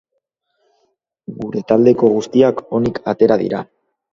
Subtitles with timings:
[1.41, 3.63] Gure taldeko guztiak onik atera dira.